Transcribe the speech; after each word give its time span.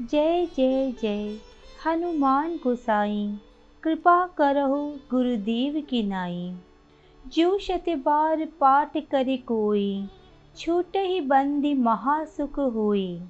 जय 0.00 0.46
जय 0.46 0.92
जय। 0.92 1.38
हनुमान 1.86 2.56
गोसाई, 2.56 3.38
कृपा 3.82 4.26
करहु 4.26 4.76
गुरुदेव 5.10 5.80
की 5.80 6.02
नाई। 6.02 6.54
जो 7.28 7.58
शत 7.58 7.84
बार 7.88 8.44
पाठ 8.60 8.96
करे 9.10 9.36
कोई, 9.36 10.06
छूट 10.56 10.96
ही 10.96 11.20
बंदी 11.20 11.74
महासुख 11.74 12.58
होई। 12.58 13.20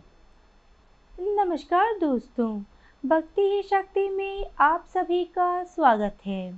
नमस्कार 1.20 1.98
दोस्तों, 1.98 2.62
भक्ति 3.06 3.42
ही 3.42 3.62
शक्ति 3.62 4.08
में 4.08 4.46
आप 4.60 4.86
सभी 4.94 5.24
का 5.24 5.64
स्वागत 5.64 6.18
है। 6.26 6.52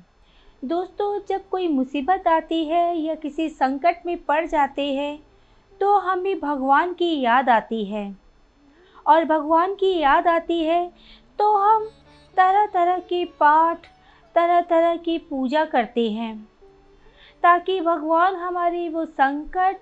दोस्तों, 0.65 1.21
जब 1.29 1.49
कोई 1.49 1.69
मुसीबत 1.69 2.29
आती 2.29 2.65
है 2.65 2.99
या 2.99 3.15
किसी 3.15 3.49
संकट 3.49 4.03
में 4.07 4.17
पड़ 4.25 4.47
जाते 4.47 4.95
हैं 4.95 5.19
तो 5.81 5.99
हमें 5.99 6.41
भगवान 6.41 6.95
की 6.95 7.21
याद 7.21 7.49
आती 7.49 7.85
है। 7.85 8.22
और 9.07 9.25
भगवान 9.25 9.75
की 9.75 9.97
याद 9.99 10.27
आती 10.29 10.61
है 10.61 10.87
तो 11.39 11.51
हम 11.59 11.85
तरह 12.37 12.67
तरह 12.67 12.99
के 13.09 13.25
पाठ 13.41 13.87
तरह 14.35 14.61
तरह 14.61 14.97
की 14.97 15.17
पूजा 15.21 15.65
करते 15.65 16.11
हैं, 16.11 16.37
ताकि 17.43 17.81
भगवान 17.81 18.37
हमारी 18.37 18.89
वो 18.89 19.05
संकट, 19.05 19.77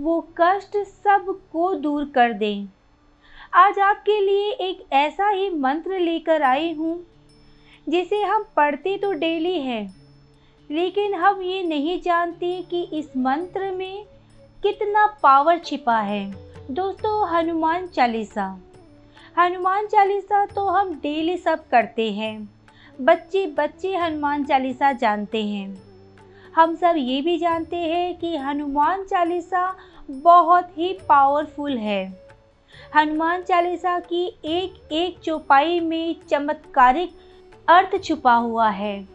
वो 0.00 0.20
कष्ट 0.38 0.76
सबको 0.76 1.72
दूर 1.76 2.04
कर 2.14 2.32
दें। 2.32 2.66
आज 3.54 3.78
आपके 3.80 4.20
लिए 4.20 4.50
एक 4.62 4.84
ऐसा 4.92 5.28
ही 5.28 5.48
मंत्र 5.52 5.98
लेकर 5.98 6.42
आई 6.42 6.72
हूँ, 6.74 6.98
जिसे 7.86 8.22
हम 8.22 8.46
पढ़ते 8.56 8.96
तो 8.98 9.12
डेली 9.14 9.58
हैं, 9.60 9.86
लेकिन 10.70 11.14
हम 11.14 11.42
ये 11.42 11.62
नहीं 11.62 12.00
जानते 12.00 12.60
कि 12.70 12.82
इस 12.92 13.16
मंत्र 13.18 13.70
में 13.72 14.04
कितना 14.62 15.06
पावर 15.22 15.58
छिपा 15.58 15.98
है। 16.00 16.49
दोस्तों, 16.68 17.28
हनुमान 17.28 17.86
चालीसा। 17.86 18.44
हनुमान 19.38 19.86
चालीसा 19.86 20.44
तो 20.46 20.66
हम 20.66 20.92
डेली 20.94 21.36
सब 21.36 21.68
करते 21.68 22.10
हैं। 22.12 22.50
बच्चे 23.00 23.46
बच्चे 23.46 23.96
हनुमान 23.96 24.44
चालीसा 24.44 24.92
जानते 24.92 25.44
हैं। 25.44 25.82
हम 26.56 26.74
सब 26.74 26.94
ये 26.96 27.22
भी 27.22 27.38
जानते 27.38 27.76
हैं 27.76 28.18
कि 28.18 28.36
हनुमान 28.36 29.04
चालीसा 29.04 29.76
बहुत 30.10 30.78
ही 30.78 30.92
पावरफुल 31.08 31.76
है। 31.78 32.04
हनुमान 32.96 33.42
चालीसा 33.42 33.98
की 33.98 34.24
एक 34.44 34.92
एक 34.92 35.18
चौपाई 35.18 35.80
में 35.80 36.16
चमत्कारिक 36.30 37.10
अर्थ 37.68 38.02
छुपा 38.04 38.34
हुआ 38.34 38.68
है। 38.68 39.08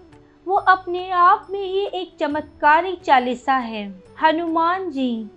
वो 0.48 0.56
अपने 0.56 1.10
आप 1.10 1.48
में 1.50 1.64
ही 1.64 1.86
एक 1.86 2.16
चमत्कारिक 2.20 3.02
चालीसा 3.02 3.56
है। 3.56 3.88
हनुमान 4.22 4.92
जी 4.92 5.28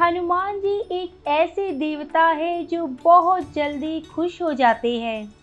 हनुमान 0.00 0.58
जी 0.60 0.74
एक 0.92 1.26
ऐसे 1.26 1.72
देवता 1.72 2.24
है 2.24 2.64
जो 2.64 2.86
बहुत 2.86 3.52
जल्दी 3.52 4.00
खुश 4.00 4.42
हो 4.42 4.52
जाते 4.52 5.00
हैं 5.00 5.34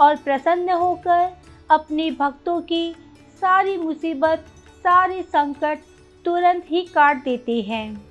और 0.00 0.16
प्रसन्न 0.16 0.70
होकर 0.70 1.32
अपने 1.70 2.10
भक्तों 2.10 2.60
की 2.60 2.94
सारी 3.40 3.76
मुसीबत, 3.76 4.46
सारे 4.78 5.22
संकट 5.22 5.78
तुरंत 6.24 6.64
ही 6.68 6.82
काट 6.82 7.22
देते 7.24 7.60
हैं। 7.60 8.06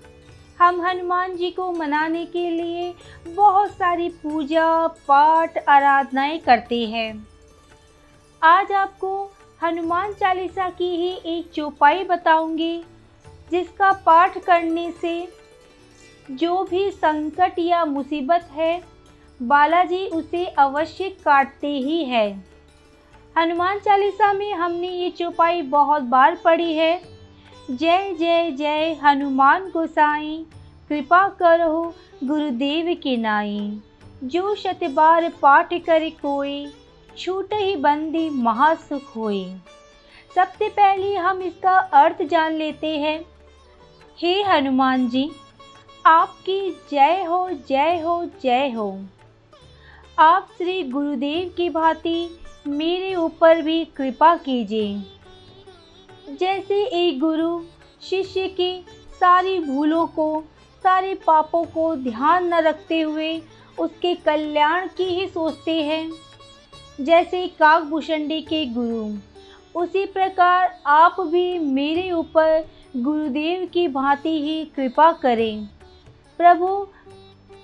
हम 0.60 0.82
हनुमान 0.82 1.36
जी 1.36 1.52
को 1.52 1.72
मनाने 1.72 2.26
के 2.26 2.50
लिए 2.50 2.94
बहुत 3.28 3.72
सारी 3.72 4.10
पूजा, 4.10 4.88
पाठ, 4.88 5.58
आराधनाएँ 5.70 6.40
करते 6.40 6.86
हैं। 6.86 7.28
आज 8.44 8.72
आपको 8.72 9.32
हनुमान 9.64 10.14
चालीसा 10.14 10.70
की 10.70 10.96
ही 10.96 11.38
एक 11.38 11.52
चौपाई 11.52 12.04
बताऊँगी, 12.04 12.84
जिसका 13.52 13.92
पाठ 13.92 14.38
करने 14.38 14.92
से 14.92 15.41
जो 16.32 16.64
भी 16.64 16.90
संकट 16.92 17.60
या 17.60 17.86
मुसीबत 17.86 18.50
है, 18.52 18.82
बालाजी 19.42 20.06
उसे 20.08 20.46
अवश्य 20.46 21.10
काटते 21.10 21.68
ही 21.68 22.04
है। 22.06 22.46
हनुमान 23.38 23.80
चालीसा 23.80 24.34
में 24.34 24.54
हमने 24.54 24.88
ये 24.88 25.10
चौपाई 25.10 25.62
बहुत 25.62 26.02
बार 26.02 26.36
पढ़ी 26.36 26.74
है। 26.74 27.02
जय 27.72 28.14
जय 28.20 28.52
जय, 28.52 29.00
हनुमान 29.04 29.70
गोसाई, 29.70 30.46
कृपा 30.90 31.28
करो 31.28 31.96
गुरुदेव 32.24 32.94
के 33.04 33.18
नाई। 33.18 33.82
जो 34.24 34.56
शत 34.56 34.80
बार 34.84 35.30
पाठ 35.42 35.74
करे 35.74 36.10
कोई, 36.10 36.72
छूट 37.18 37.54
ही 37.54 37.76
बंदी 37.76 38.30
महासुख 38.30 39.16
होए 39.16 39.44
सबसे 40.36 40.70
पहले 40.70 41.16
हम 41.16 41.42
इसका 41.42 41.78
अर्थ 41.78 42.22
जान 42.24 42.54
लेते 42.54 42.98
हैं। 42.98 43.20
हे 44.18 44.42
हनुमान 44.44 45.08
जी 45.10 45.30
आपकी 46.06 46.72
जय 46.92 47.24
हो 47.24 47.50
जय 47.70 48.02
हो 48.06 48.26
जय 48.44 48.70
हो। 48.70 49.00
आप 50.20 50.48
श्री 50.58 50.84
गुरुदेव 50.84 51.54
की 51.58 51.70
भांति 51.70 52.40
मेरे 52.68 53.16
ऊपर 53.16 53.62
भी 53.62 53.86
कृपा 53.86 54.36
कीजिए। 54.36 54.96
जैसे 56.36 56.84
एक 56.86 57.20
गुरु, 57.20 57.62
शिष्य 58.02 58.48
की 58.48 58.86
सारी 59.20 59.60
भूलों 59.60 60.08
को, 60.08 60.44
सारे 60.84 61.14
पापों 61.16 61.64
को 61.64 61.96
ध्यान 61.96 62.54
न 62.54 62.54
रखते 62.54 63.02
हुए 63.02 63.42
उसके 63.80 64.16
कल्याण 64.16 64.88
की 64.88 65.04
ही 65.04 65.28
सोचते 65.28 65.82
हैं। 65.82 66.12
जैसे 67.02 67.48
काकभूषणी 67.48 68.42
के 68.42 68.66
गुरु, 68.66 69.18
उसी 69.80 70.06
प्रकार 70.06 70.80
आप 70.86 71.16
भी 71.20 71.60
मेरे 71.60 72.12
ऊपर 72.12 72.66
गुरुदेव 72.98 73.66
की 73.74 73.88
भांति 73.88 74.42
ही 74.42 74.66
कृपा 74.66 75.12
करें। 75.12 75.70
प्रभु, 76.42 76.88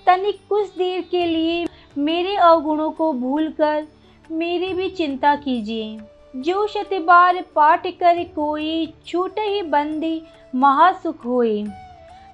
तनिक 0.06 0.40
कुछ 0.48 0.68
देर 0.68 1.00
के 1.10 1.26
लिए 1.26 1.66
मेरे 1.98 2.36
अवगुणों 2.36 2.90
को 2.90 3.12
भूलकर 3.12 3.86
मेरी 4.30 4.74
भी 4.74 4.90
चिंता 4.90 5.36
कीजिए। 5.36 5.98
जो 6.36 6.66
शत 6.66 6.90
बार 6.92 7.44
पाठ 7.54 7.86
कर 7.86 8.24
कोई 8.24 8.94
छूट 9.06 9.38
ही 9.38 9.62
बंदी 9.62 10.22
महासुख 10.54 11.24
होए। 11.24 11.64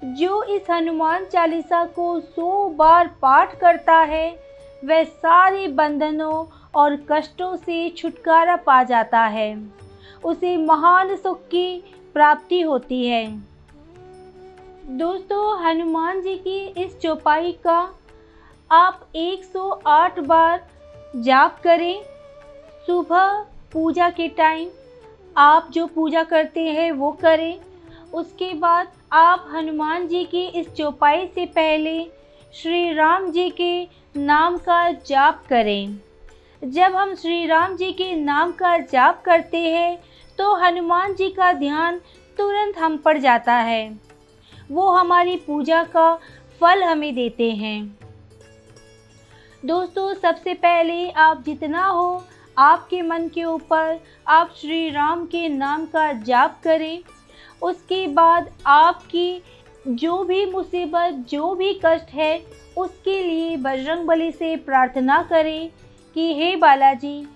जो 0.03 0.43
इस 0.43 0.61
हनुमान 0.69 1.25
चालीसा 1.25 1.85
को 1.85 2.19
सौ 2.19 2.69
बार 2.69 3.07
पाठ 3.07 3.59
करता 3.59 3.95
है, 3.95 4.39
वह 4.85 5.03
सारे 5.03 5.67
बंधनों 5.67 6.45
और 6.75 6.95
कष्टों 7.11 7.55
से 7.55 7.89
छुटकारा 7.89 8.55
पा 8.55 8.83
जाता 8.83 9.21
है। 9.21 9.69
उसे 10.25 10.57
महान 10.57 11.15
सुख 11.15 11.39
की 11.39 11.83
प्राप्ति 12.13 12.61
होती 12.61 13.07
है। 13.07 13.54
दोस्तों, 14.87 15.63
हनुमान 15.63 16.21
जी 16.21 16.35
की 16.37 16.57
इस 16.81 16.97
चौपाई 16.99 17.51
का 17.63 17.77
आप 18.71 19.07
108 19.15 20.19
बार 20.19 20.67
जाप 21.15 21.59
करें। 21.63 22.03
सुबह 22.87 23.31
पूजा 23.73 24.09
के 24.09 24.27
टाइम 24.27 24.69
आप 25.37 25.69
जो 25.71 25.85
पूजा 25.87 26.23
करते 26.23 26.63
हैं, 26.63 26.91
वो 26.91 27.11
करें। 27.11 27.59
उसके 28.13 28.53
बाद 28.53 28.91
आप 29.13 29.49
हनुमान 29.53 30.07
जी 30.07 30.23
की 30.25 30.45
इस 30.49 30.71
चौपाई 30.73 31.25
से 31.25 31.45
पहले 31.45 31.99
श्री 32.53 32.93
राम 32.93 33.29
जी 33.31 33.49
के 33.51 33.87
नाम 34.15 34.57
का 34.59 34.89
जाप 34.91 35.43
करें। 35.49 35.99
जब 36.61 36.95
हम 36.95 37.15
श्री 37.15 37.45
राम 37.45 37.77
जी 37.77 37.91
के 37.93 38.15
नाम 38.15 38.51
का 38.51 38.77
जाप 38.77 39.23
करते 39.25 39.67
हैं 39.69 39.97
तो 40.39 40.55
हनुमान 40.55 41.15
जी 41.15 41.29
का 41.29 41.53
ध्यान 41.53 42.01
तुरंत 42.37 42.77
हम 42.77 42.97
पर 42.97 43.17
जाता 43.17 43.53
है। 43.53 44.05
वो 44.71 44.89
हमारी 44.89 45.35
पूजा 45.37 45.83
का 45.83 46.13
फल 46.61 46.83
हमें 46.83 47.13
देते 47.15 47.51
हैं। 47.51 47.99
दोस्तों, 49.65 50.13
सबसे 50.13 50.53
पहले 50.53 51.09
आप 51.09 51.43
जितना 51.43 51.85
हो 51.85 52.23
आपके 52.57 53.01
मन 53.01 53.27
के 53.27 53.43
ऊपर 53.43 53.99
आप 54.27 54.53
श्री 54.61 54.89
राम 54.89 55.25
के 55.25 55.47
नाम 55.49 55.85
का 55.85 56.11
जाप 56.13 56.59
करें। 56.63 56.99
उसके 57.61 58.07
बाद 58.07 58.49
आपकी 58.65 59.41
जो 59.87 60.23
भी 60.23 60.45
मुसीबत, 60.45 61.25
जो 61.29 61.53
भी 61.55 61.73
कष्ट 61.85 62.13
है, 62.13 62.45
उसके 62.77 63.21
लिए 63.23 63.57
बजरंग 63.57 64.07
बली 64.07 64.31
से 64.31 64.55
प्रार्थना 64.55 65.21
करें 65.23 65.69
कि 66.15 66.33
हे 66.33 66.55
बालाजी, 66.55 67.27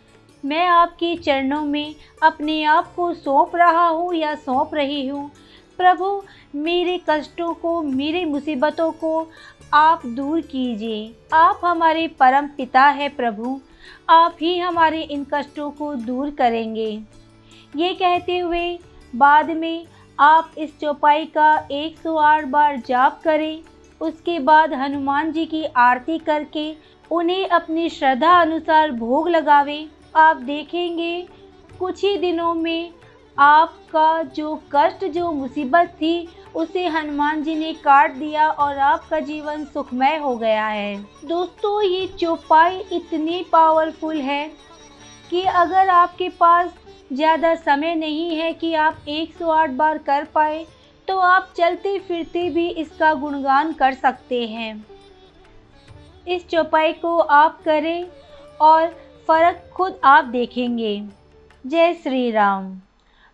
मैं 0.45 0.65
आपके 0.67 1.15
चरणों 1.15 1.61
में 1.61 1.95
अपने 2.23 2.63
आप 2.63 2.93
को 2.95 3.13
सौंप 3.13 3.55
रहा 3.55 3.87
हूँ 3.87 4.13
या 4.15 4.35
सौंप 4.35 4.75
रही 4.75 5.07
हूँ। 5.07 5.31
प्रभु, 5.79 6.21
मेरे 6.55 7.01
कष्टों 7.09 7.53
को, 7.53 7.81
मेरी 7.81 8.25
मुसीबतों 8.25 8.91
को 8.91 9.27
आप 9.73 10.05
दूर 10.05 10.41
कीजिए। 10.41 11.15
आप 11.33 11.61
हमारे 11.65 12.07
परम 12.07 12.47
पिता 12.47 12.81
है 12.81 13.09
प्रभु। 13.09 13.61
आप 14.09 14.37
ही 14.41 14.59
हमारे 14.59 15.01
इन 15.01 15.25
कष्टों 15.33 15.71
को 15.71 15.95
दूर 15.95 16.29
करेंगे। 16.29 17.03
ये 17.75 17.93
कहते 17.93 18.37
हुए 18.37 18.79
बाद 19.15 19.51
में 19.51 19.85
आप 20.19 20.51
इस 20.57 20.79
चौपाई 20.79 21.25
का 21.25 21.67
108 21.71 22.45
बार 22.45 22.77
जाप 22.77 23.21
करें। 23.23 23.61
उसके 24.01 24.39
बाद 24.39 24.73
हनुमान 24.73 25.31
जी 25.31 25.45
की 25.45 25.65
आरती 25.65 26.17
करके 26.17 26.75
उन्हें 27.11 27.47
अपनी 27.47 27.89
श्रद्धा 27.89 28.41
अनुसार 28.41 28.91
भोग 28.91 29.29
लगावें। 29.29 29.89
आप 30.15 30.37
देखेंगे, 30.37 31.27
कुछ 31.79 32.03
ही 32.03 32.17
दिनों 32.17 32.53
में 32.53 32.91
आपका 33.39 34.21
जो 34.35 34.55
कष्ट, 34.71 35.03
जो 35.05 35.31
मुसीबत 35.31 35.93
थी, 35.95 36.27
उसे 36.55 36.85
हनुमान 36.87 37.43
जी 37.43 37.55
ने 37.55 37.73
काट 37.75 38.15
दिया 38.15 38.49
और 38.49 38.77
आपका 38.77 39.19
जीवन 39.21 39.63
सुखमय 39.65 40.17
हो 40.17 40.35
गया 40.35 40.65
है। 40.67 40.95
दोस्तों, 41.25 41.81
ये 41.83 42.07
चौपाई 42.19 42.79
इतनी 42.93 43.43
पावरफुल 43.51 44.17
है 44.21 44.51
कि 45.29 45.41
अगर 45.43 45.89
आपके 45.89 46.29
पास 46.29 46.73
ज़्यादा 47.13 47.53
समय 47.57 47.95
नहीं 47.95 48.35
है 48.37 48.51
कि 48.53 48.73
आप 48.75 49.05
108 49.09 49.69
बार 49.73 49.97
कर 49.97 50.23
पाए 50.33 50.65
तो 51.07 51.17
आप 51.19 51.53
चलते 51.57 51.97
फिरते 51.99 52.49
भी 52.49 52.67
इसका 52.69 53.13
गुणगान 53.13 53.71
कर 53.73 53.93
सकते 53.93 54.45
हैं। 54.47 54.85
इस 56.27 56.47
चौपाई 56.49 56.93
को 56.95 57.17
आप 57.19 57.61
करें 57.65 58.05
और 58.61 58.87
फ़र्क 59.27 59.69
खुद 59.73 59.99
आप 60.03 60.25
देखेंगे। 60.25 61.01
जय 61.65 61.93
श्री 61.93 62.29
राम। 62.31 62.71